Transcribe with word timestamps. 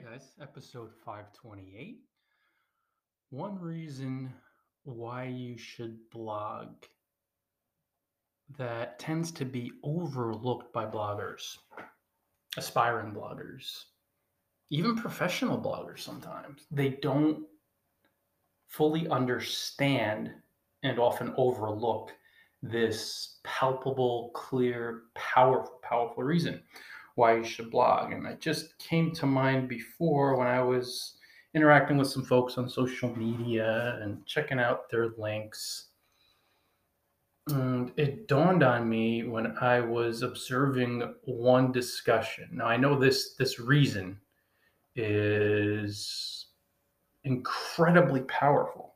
Hey 0.00 0.12
guys, 0.12 0.30
episode 0.40 0.92
528. 1.04 1.98
One 3.28 3.58
reason 3.58 4.32
why 4.84 5.24
you 5.24 5.58
should 5.58 5.98
blog 6.10 6.68
that 8.56 8.98
tends 8.98 9.30
to 9.32 9.44
be 9.44 9.72
overlooked 9.82 10.72
by 10.72 10.86
bloggers, 10.86 11.58
aspiring 12.56 13.12
bloggers, 13.12 13.84
even 14.70 14.96
professional 14.96 15.60
bloggers 15.60 15.98
sometimes. 15.98 16.62
They 16.70 16.90
don't 17.02 17.44
fully 18.68 19.06
understand 19.08 20.32
and 20.82 20.98
often 20.98 21.34
overlook 21.36 22.10
this 22.62 23.38
palpable, 23.44 24.30
clear, 24.34 25.02
powerful, 25.14 25.78
powerful 25.82 26.22
reason 26.22 26.62
why 27.20 27.36
you 27.36 27.44
should 27.44 27.70
blog. 27.70 28.12
And 28.12 28.26
it 28.26 28.40
just 28.40 28.78
came 28.78 29.12
to 29.12 29.26
mind 29.26 29.68
before 29.68 30.36
when 30.36 30.46
I 30.46 30.62
was 30.62 31.18
interacting 31.54 31.98
with 31.98 32.08
some 32.08 32.24
folks 32.24 32.56
on 32.56 32.66
social 32.66 33.14
media 33.14 33.98
and 34.00 34.24
checking 34.24 34.58
out 34.58 34.88
their 34.88 35.10
links. 35.18 35.88
And 37.48 37.92
it 37.96 38.26
dawned 38.26 38.62
on 38.62 38.88
me 38.88 39.24
when 39.24 39.54
I 39.60 39.80
was 39.80 40.22
observing 40.22 41.14
one 41.24 41.72
discussion. 41.72 42.48
Now 42.52 42.66
I 42.66 42.78
know 42.78 42.98
this 42.98 43.34
this 43.34 43.60
reason 43.60 44.18
is 44.96 46.46
incredibly 47.24 48.22
powerful. 48.22 48.94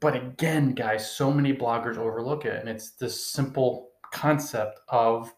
But 0.00 0.16
again, 0.16 0.72
guys, 0.72 1.14
so 1.14 1.30
many 1.30 1.52
bloggers 1.52 1.98
overlook 1.98 2.46
it. 2.46 2.58
And 2.58 2.70
it's 2.70 2.92
this 2.92 3.22
simple 3.26 3.90
concept 4.12 4.80
of 4.88 5.34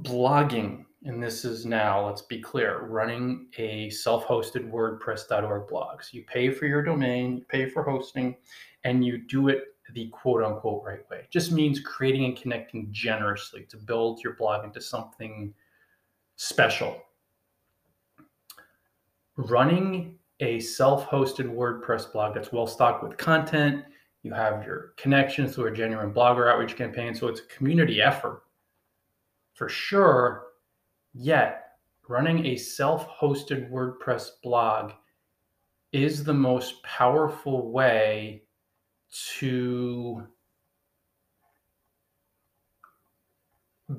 blogging, 0.00 0.84
and 1.04 1.22
this 1.22 1.44
is 1.44 1.66
now, 1.66 2.06
let's 2.06 2.22
be 2.22 2.40
clear, 2.40 2.86
running 2.86 3.48
a 3.58 3.90
self 3.90 4.26
hosted 4.26 4.70
WordPress.org 4.70 5.68
blog. 5.68 6.02
So 6.02 6.10
you 6.12 6.24
pay 6.24 6.50
for 6.50 6.66
your 6.66 6.82
domain, 6.82 7.38
you 7.38 7.44
pay 7.48 7.68
for 7.68 7.82
hosting, 7.82 8.36
and 8.84 9.04
you 9.04 9.18
do 9.18 9.48
it 9.48 9.64
the 9.94 10.08
quote 10.08 10.42
unquote 10.42 10.82
right 10.84 11.08
way. 11.10 11.18
It 11.18 11.30
just 11.30 11.52
means 11.52 11.80
creating 11.80 12.24
and 12.24 12.36
connecting 12.36 12.88
generously 12.92 13.66
to 13.68 13.76
build 13.76 14.22
your 14.22 14.34
blog 14.34 14.64
into 14.64 14.80
something 14.80 15.52
special. 16.36 17.02
Running 19.36 20.18
a 20.40 20.60
self 20.60 21.08
hosted 21.08 21.52
WordPress 21.52 22.12
blog 22.12 22.34
that's 22.34 22.52
well 22.52 22.66
stocked 22.66 23.02
with 23.02 23.16
content, 23.16 23.84
you 24.22 24.32
have 24.32 24.64
your 24.64 24.94
connections 24.96 25.54
through 25.54 25.66
a 25.66 25.72
genuine 25.72 26.12
blogger 26.12 26.50
outreach 26.50 26.76
campaign. 26.76 27.14
So 27.14 27.28
it's 27.28 27.40
a 27.40 27.46
community 27.46 28.00
effort 28.00 28.42
for 29.62 29.68
sure. 29.68 30.46
Yet, 31.14 31.74
running 32.08 32.46
a 32.46 32.56
self 32.56 33.06
hosted 33.08 33.70
WordPress 33.70 34.30
blog 34.42 34.90
is 35.92 36.24
the 36.24 36.34
most 36.34 36.82
powerful 36.82 37.70
way 37.70 38.42
to 39.38 40.26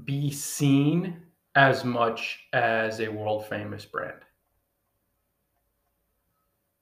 be 0.03 0.31
seen 0.31 1.21
as 1.55 1.85
much 1.85 2.39
as 2.51 2.99
a 2.99 3.07
world 3.07 3.45
famous 3.45 3.85
brand. 3.85 4.19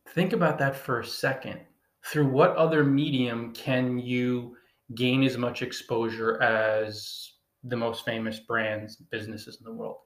Think 0.10 0.34
about 0.34 0.58
that 0.58 0.76
for 0.76 1.02
a 1.02 1.06
second. 1.06 1.60
Through 2.04 2.30
what 2.30 2.56
other 2.56 2.84
medium 2.84 3.54
can 3.54 4.00
you 4.00 4.58
gain 4.96 5.22
as 5.22 5.38
much 5.38 5.62
exposure 5.62 6.42
as 6.42 7.34
the 7.64 7.76
most 7.76 8.06
famous 8.06 8.40
brands, 8.40 8.96
businesses 8.96 9.58
in 9.60 9.66
the 9.66 9.74
world. 9.74 9.98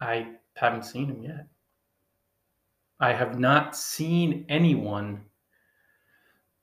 I 0.00 0.34
haven't 0.54 0.84
seen 0.84 1.08
him 1.08 1.22
yet. 1.22 1.46
I 3.00 3.12
have 3.12 3.38
not 3.38 3.76
seen 3.76 4.44
anyone 4.48 5.22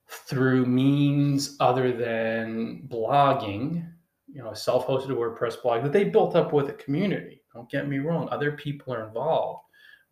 through 0.07 0.65
means 0.65 1.57
other 1.59 1.91
than 1.91 2.87
blogging, 2.87 3.87
you 4.31 4.41
know, 4.41 4.51
a 4.51 4.55
self-hosted 4.55 5.09
WordPress 5.09 5.61
blog 5.61 5.83
that 5.83 5.91
they 5.91 6.05
built 6.05 6.35
up 6.35 6.53
with 6.53 6.69
a 6.69 6.73
community. 6.73 7.41
Don't 7.53 7.69
get 7.69 7.87
me 7.87 7.99
wrong, 7.99 8.29
other 8.29 8.51
people 8.53 8.93
are 8.93 9.07
involved. 9.07 9.61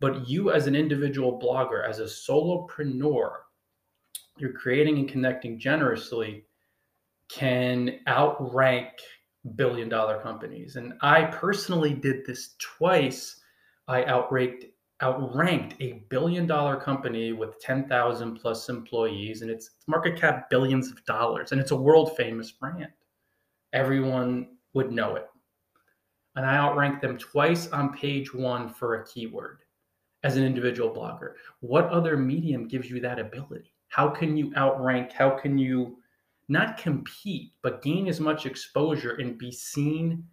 But 0.00 0.28
you 0.28 0.50
as 0.50 0.66
an 0.66 0.74
individual 0.74 1.40
blogger, 1.40 1.88
as 1.88 2.00
a 2.00 2.04
solopreneur, 2.04 3.30
you're 4.38 4.52
creating 4.52 4.98
and 4.98 5.08
connecting 5.08 5.58
generously 5.58 6.44
can 7.32 8.00
outrank 8.08 8.88
billion 9.56 9.88
dollar 9.88 10.20
companies. 10.20 10.76
And 10.76 10.94
I 11.00 11.24
personally 11.24 11.94
did 11.94 12.24
this 12.26 12.54
twice. 12.58 13.40
I 13.88 14.04
outranked 14.04 14.66
outranked 15.02 15.74
a 15.80 16.04
billion 16.10 16.46
dollar 16.46 16.76
company 16.76 17.32
with 17.32 17.58
10,000 17.58 18.36
plus 18.36 18.68
employees 18.68 19.42
and 19.42 19.50
its 19.50 19.70
market 19.88 20.16
cap 20.16 20.48
billions 20.48 20.92
of 20.92 21.04
dollars 21.06 21.50
and 21.50 21.60
it's 21.60 21.72
a 21.72 21.76
world 21.76 22.16
famous 22.16 22.52
brand. 22.52 22.86
Everyone 23.72 24.46
would 24.74 24.92
know 24.92 25.16
it. 25.16 25.26
And 26.36 26.46
I 26.46 26.56
outranked 26.56 27.02
them 27.02 27.18
twice 27.18 27.68
on 27.70 27.96
page 27.96 28.32
1 28.32 28.68
for 28.74 28.94
a 28.94 29.06
keyword 29.06 29.58
as 30.22 30.36
an 30.36 30.44
individual 30.44 30.94
blogger. 30.94 31.32
What 31.60 31.86
other 31.86 32.16
medium 32.16 32.68
gives 32.68 32.88
you 32.88 33.00
that 33.00 33.18
ability? 33.18 33.74
How 33.88 34.08
can 34.08 34.36
you 34.36 34.52
outrank? 34.56 35.12
How 35.12 35.30
can 35.30 35.58
you 35.58 35.98
not 36.48 36.76
compete, 36.76 37.52
but 37.62 37.82
gain 37.82 38.08
as 38.08 38.20
much 38.20 38.46
exposure 38.46 39.12
and 39.14 39.38
be 39.38 39.50
seen 39.52 40.24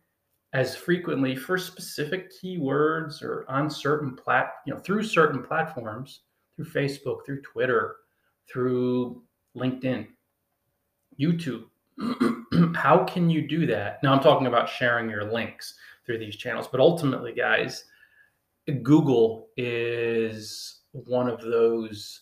as 0.54 0.76
frequently 0.76 1.36
for 1.36 1.58
specific 1.58 2.32
keywords 2.32 3.22
or 3.22 3.46
on 3.50 3.70
certain 3.70 4.16
plat, 4.16 4.54
you 4.66 4.74
know, 4.74 4.80
through 4.80 5.04
certain 5.04 5.44
platforms, 5.44 6.22
through 6.56 6.66
Facebook, 6.66 7.26
through 7.26 7.42
Twitter, 7.42 7.98
through 8.52 9.22
LinkedIn, 9.56 10.08
YouTube. 11.20 11.66
How 12.76 13.04
can 13.04 13.30
you 13.30 13.48
do 13.48 13.68
that? 13.68 14.02
Now 14.02 14.14
I'm 14.14 14.24
talking 14.24 14.48
about 14.48 14.70
sharing 14.70 15.10
your 15.10 15.32
links 15.32 15.76
through 16.06 16.18
these 16.18 16.36
channels, 16.36 16.68
but 16.68 16.80
ultimately, 16.80 17.34
guys, 17.34 17.86
Google 18.84 19.50
is 19.58 20.82
one 20.92 21.30
of 21.30 21.42
those 21.42 22.22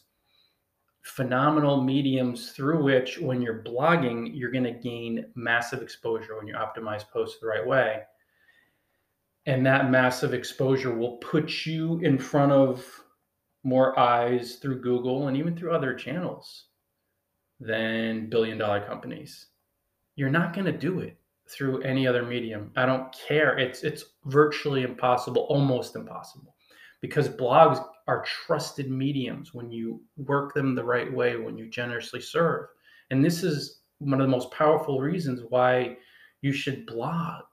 phenomenal 1.08 1.82
mediums 1.82 2.52
through 2.52 2.84
which, 2.84 3.18
when 3.20 3.42
you're 3.42 3.64
blogging, 3.64 4.32
you're 4.34 4.52
going 4.52 4.64
to 4.64 4.72
gain 4.72 5.26
massive 5.36 5.82
exposure 5.82 6.38
when 6.38 6.48
you 6.48 6.54
optimize 6.54 7.08
posts 7.10 7.40
the 7.40 7.48
right 7.48 7.66
way. 7.66 8.02
And 9.46 9.66
that 9.66 9.90
massive 9.90 10.34
exposure 10.34 10.94
will 10.94 11.18
put 11.18 11.66
you 11.66 12.00
in 12.00 12.20
front 12.20 12.52
of 12.52 12.86
more 13.64 13.98
eyes 13.98 14.56
through 14.56 14.82
Google 14.82 15.28
and 15.28 15.38
even 15.38 15.56
through 15.56 15.74
other 15.74 15.96
channels 15.96 16.66
than 17.60 18.30
billion 18.30 18.58
dollar 18.58 18.86
companies. 18.86 19.48
You're 20.16 20.30
not 20.30 20.54
going 20.54 20.66
to 20.66 20.78
do 20.78 21.00
it 21.00 21.18
through 21.50 21.82
any 21.82 22.06
other 22.06 22.24
medium. 22.24 22.72
I 22.76 22.86
don't 22.86 23.16
care. 23.28 23.58
It's 23.58 23.84
it's 23.84 24.04
virtually 24.26 24.84
impossible, 24.84 25.44
almost 25.50 25.96
impossible. 25.96 26.57
Because 27.02 27.30
blogs 27.30 27.84
are 28.08 28.24
trusted 28.24 28.90
mediums 28.90 29.54
when 29.54 29.72
you 29.72 30.02
work 30.18 30.54
them 30.54 30.74
the 30.74 30.84
right 30.84 31.12
way, 31.14 31.36
when 31.38 31.58
you 31.58 31.70
generously 31.70 32.22
serve. 32.22 32.68
And 33.12 33.24
this 33.24 33.44
is 33.44 33.82
one 34.00 34.20
of 34.20 34.28
the 34.28 34.32
most 34.32 34.52
powerful 34.52 35.00
reasons 35.00 35.42
why 35.50 35.98
you 36.42 36.52
should 36.52 36.86
blog. 36.86 37.44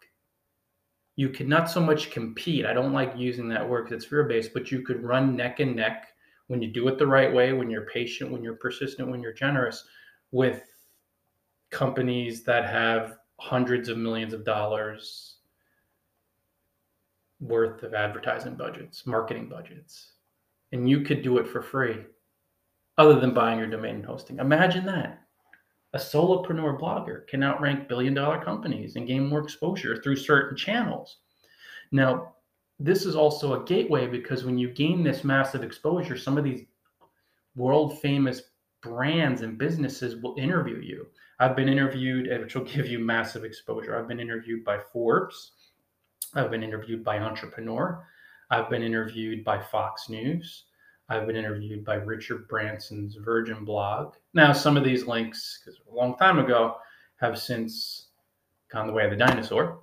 You 1.17 1.29
could 1.29 1.49
not 1.49 1.71
so 1.71 1.81
much 1.81 2.11
compete. 2.11 2.67
I 2.67 2.73
don't 2.73 2.93
like 2.93 3.15
using 3.17 3.49
that 3.49 3.69
word 3.69 3.85
because 3.85 4.03
it's 4.03 4.11
fear 4.11 4.25
based, 4.25 4.53
but 4.53 4.71
you 4.71 4.83
could 4.83 5.03
run 5.03 5.37
neck 5.37 5.61
and 5.61 5.77
neck 5.77 6.09
when 6.49 6.61
you 6.61 6.69
do 6.69 6.89
it 6.89 6.99
the 6.99 7.07
right 7.07 7.33
way, 7.33 7.53
when 7.53 7.71
you're 7.71 7.87
patient, 7.87 8.31
when 8.31 8.43
you're 8.43 8.57
persistent, 8.57 9.09
when 9.09 9.23
you're 9.23 9.33
generous 9.33 9.85
with 10.33 10.63
companies 11.71 12.45
that 12.45 12.69
have 12.69 13.19
hundreds 13.41 13.89
of 13.89 13.99
millions 13.99 14.33
of 14.33 14.45
dollars 14.45 15.37
worth 17.41 17.83
of 17.83 17.95
advertising 17.95 18.55
budgets, 18.55 19.07
marketing 19.07 19.49
budgets 19.49 20.15
and 20.75 20.89
you 20.89 21.03
could 21.03 21.23
do 21.23 21.39
it 21.39 21.47
for 21.47 21.63
free 21.63 22.05
other 22.99 23.19
than 23.21 23.33
buying 23.33 23.61
your 23.61 23.69
domain 23.69 23.97
and 23.97 24.05
hosting. 24.05 24.41
Imagine 24.41 24.85
that. 24.87 25.21
A 25.93 25.99
solopreneur 25.99 26.79
blogger 26.81 27.27
can 27.29 27.45
outrank 27.45 27.89
billion 27.89 28.13
dollar 28.13 28.43
companies 28.43 28.97
and 28.97 29.07
gain 29.07 29.29
more 29.29 29.41
exposure 29.41 30.03
through 30.03 30.17
certain 30.17 30.57
channels. 30.57 31.19
Now, 31.93 32.35
this 32.81 33.07
is 33.07 33.15
also 33.15 33.55
a 33.55 33.65
gateway 33.65 34.09
because 34.09 34.45
when 34.45 34.59
you 34.59 34.69
gain 34.69 35.05
this 35.05 35.23
massive 35.23 35.63
exposure, 35.63 36.17
some 36.17 36.37
of 36.37 36.43
these 36.43 36.65
world 37.55 38.01
famous 38.01 38.43
brands 38.83 39.43
and 39.43 39.57
businesses 39.57 40.21
will 40.21 40.35
interview 40.37 40.81
you. 40.81 41.07
I've 41.39 41.55
been 41.55 41.69
interviewed, 41.69 42.29
which 42.41 42.57
will 42.57 42.65
give 42.75 42.89
you 42.89 42.99
massive 42.99 43.45
exposure. 43.45 43.97
I've 43.97 44.09
been 44.09 44.19
interviewed 44.19 44.65
by 44.65 44.81
Forbes. 44.93 45.53
I've 46.35 46.51
been 46.51 46.63
interviewed 46.63 47.05
by 47.05 47.19
Entrepreneur. 47.19 48.05
I've 48.51 48.69
been 48.69 48.83
interviewed 48.83 49.45
by 49.45 49.61
Fox 49.61 50.09
News. 50.09 50.65
I've 51.09 51.27
been 51.27 51.37
interviewed 51.37 51.85
by 51.85 51.97
Richard 51.97 52.49
Branson's 52.49 53.17
Virgin 53.17 53.65
blog. 53.65 54.15
Now, 54.33 54.53
some 54.53 54.77
of 54.77 54.85
these 54.85 55.07
links, 55.07 55.61
because 55.61 55.81
a 55.91 55.95
long 55.95 56.17
time 56.17 56.39
ago, 56.39 56.77
have 57.17 57.39
since 57.39 58.09
gone 58.73 58.87
the 58.87 58.93
way 58.93 59.05
of 59.05 59.11
the 59.11 59.17
dinosaur. 59.17 59.81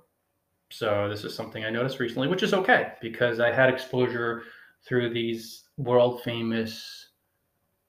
So 0.70 1.08
this 1.08 1.24
is 1.24 1.34
something 1.34 1.64
I 1.64 1.70
noticed 1.70 2.00
recently, 2.00 2.28
which 2.28 2.42
is 2.42 2.54
okay 2.54 2.92
because 3.00 3.40
I 3.40 3.52
had 3.52 3.68
exposure 3.68 4.44
through 4.84 5.10
these 5.10 5.64
world 5.76 6.22
famous, 6.22 7.10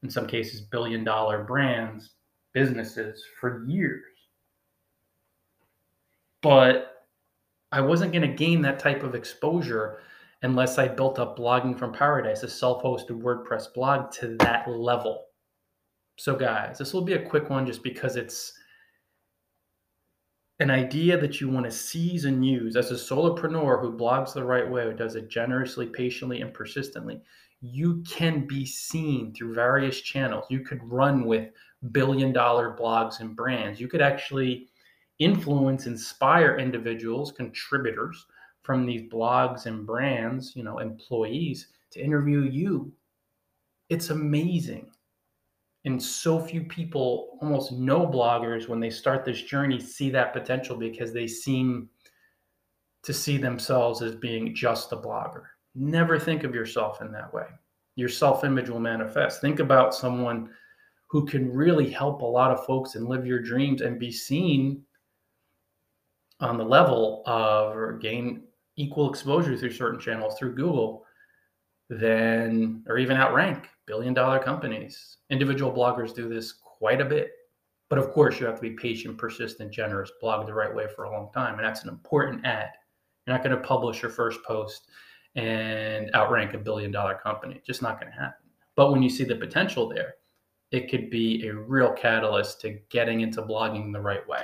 in 0.03 0.09
some 0.09 0.27
cases, 0.27 0.61
billion 0.61 1.03
dollar 1.03 1.43
brands, 1.43 2.11
businesses 2.53 3.23
for 3.39 3.65
years. 3.65 4.03
But 6.41 6.92
I 7.73 7.81
wasn't 7.81 8.11
going 8.11 8.21
to 8.21 8.27
gain 8.27 8.61
that 8.61 8.77
type 8.77 9.01
of 9.01 9.15
exposure 9.15 9.99
unless 10.43 10.77
I 10.77 10.87
built 10.87 11.17
up 11.17 11.39
Blogging 11.39 11.77
from 11.77 11.91
Paradise, 11.91 12.43
a 12.43 12.47
self 12.47 12.83
hosted 12.83 13.19
WordPress 13.19 13.73
blog, 13.73 14.11
to 14.11 14.37
that 14.41 14.69
level. 14.69 15.25
So, 16.17 16.35
guys, 16.35 16.77
this 16.77 16.93
will 16.93 17.01
be 17.01 17.13
a 17.13 17.27
quick 17.27 17.49
one 17.49 17.65
just 17.65 17.81
because 17.81 18.15
it's 18.15 18.53
an 20.59 20.69
idea 20.69 21.17
that 21.17 21.41
you 21.41 21.49
want 21.49 21.65
to 21.65 21.71
seize 21.71 22.25
and 22.25 22.45
use 22.45 22.75
as 22.75 22.91
a 22.91 22.93
solopreneur 22.93 23.81
who 23.81 23.97
blogs 23.97 24.33
the 24.33 24.43
right 24.43 24.69
way, 24.69 24.83
who 24.83 24.93
does 24.93 25.15
it 25.15 25.29
generously, 25.29 25.87
patiently, 25.87 26.41
and 26.41 26.53
persistently. 26.53 27.21
You 27.59 28.03
can 28.07 28.45
be 28.45 28.67
seen 28.67 29.33
through 29.33 29.55
various 29.55 29.99
channels. 29.99 30.45
You 30.47 30.59
could 30.59 30.81
run 30.83 31.25
with 31.25 31.49
billion 31.91 32.33
dollar 32.33 32.77
blogs 32.79 33.19
and 33.19 33.35
brands. 33.35 33.79
You 33.79 33.87
could 33.87 34.01
actually 34.01 34.69
influence, 35.19 35.85
inspire 35.85 36.57
individuals, 36.57 37.31
contributors 37.31 38.25
from 38.63 38.85
these 38.85 39.03
blogs 39.11 39.65
and 39.65 39.85
brands, 39.85 40.55
you 40.55 40.63
know, 40.63 40.79
employees 40.79 41.67
to 41.91 42.01
interview 42.01 42.41
you. 42.41 42.91
It's 43.89 44.09
amazing. 44.09 44.89
And 45.85 46.01
so 46.01 46.39
few 46.39 46.63
people, 46.63 47.37
almost 47.41 47.73
no 47.73 48.07
bloggers, 48.07 48.69
when 48.69 48.79
they 48.79 48.89
start 48.89 49.25
this 49.25 49.41
journey, 49.41 49.79
see 49.79 50.09
that 50.11 50.33
potential 50.33 50.77
because 50.77 51.11
they 51.11 51.27
seem 51.27 51.89
to 53.03 53.13
see 53.13 53.37
themselves 53.37 54.01
as 54.01 54.15
being 54.15 54.55
just 54.55 54.93
a 54.93 54.97
blogger. 54.97 55.43
Never 55.75 56.17
think 56.17 56.45
of 56.45 56.55
yourself 56.55 57.01
in 57.01 57.11
that 57.11 57.33
way. 57.33 57.47
Your 57.95 58.09
self 58.09 58.45
image 58.45 58.69
will 58.69 58.79
manifest. 58.79 59.41
Think 59.41 59.59
about 59.59 59.93
someone 59.93 60.49
who 61.07 61.25
can 61.25 61.51
really 61.51 61.89
help 61.89 62.21
a 62.21 62.25
lot 62.25 62.51
of 62.51 62.65
folks 62.65 62.95
and 62.95 63.07
live 63.07 63.25
your 63.25 63.41
dreams 63.41 63.81
and 63.81 63.99
be 63.99 64.11
seen 64.11 64.81
on 66.39 66.57
the 66.57 66.65
level 66.65 67.23
of 67.25 67.75
or 67.75 67.93
gain 67.93 68.43
equal 68.75 69.09
exposure 69.09 69.55
through 69.55 69.71
certain 69.71 69.99
channels 69.99 70.37
through 70.37 70.55
Google 70.55 71.05
than 71.89 72.83
or 72.87 72.97
even 72.97 73.17
outrank 73.17 73.67
billion 73.85 74.13
dollar 74.13 74.39
companies. 74.39 75.17
Individual 75.29 75.71
bloggers 75.71 76.15
do 76.15 76.29
this 76.29 76.53
quite 76.53 77.01
a 77.01 77.05
bit. 77.05 77.31
But 77.89 77.99
of 77.99 78.11
course, 78.11 78.39
you 78.39 78.45
have 78.45 78.55
to 78.55 78.61
be 78.61 78.71
patient, 78.71 79.17
persistent, 79.17 79.71
generous, 79.71 80.11
blog 80.19 80.47
the 80.47 80.53
right 80.53 80.73
way 80.73 80.87
for 80.95 81.03
a 81.03 81.11
long 81.11 81.29
time. 81.33 81.55
And 81.55 81.63
that's 81.63 81.83
an 81.83 81.89
important 81.89 82.45
ad. 82.45 82.69
You're 83.25 83.35
not 83.35 83.43
going 83.43 83.55
to 83.55 83.61
publish 83.61 84.01
your 84.01 84.11
first 84.11 84.41
post 84.43 84.89
and 85.35 86.09
outrank 86.15 86.53
a 86.53 86.57
billion 86.57 86.91
dollar 86.91 87.15
company. 87.15 87.61
Just 87.65 87.81
not 87.81 87.99
going 87.99 88.11
to 88.11 88.17
happen. 88.17 88.45
But 88.75 88.91
when 88.91 89.03
you 89.03 89.09
see 89.09 89.23
the 89.23 89.35
potential 89.35 89.87
there, 89.87 90.15
it 90.71 90.89
could 90.89 91.09
be 91.09 91.47
a 91.47 91.53
real 91.53 91.91
catalyst 91.93 92.61
to 92.61 92.79
getting 92.89 93.21
into 93.21 93.43
blogging 93.43 93.93
the 93.93 94.01
right 94.01 94.27
way. 94.27 94.43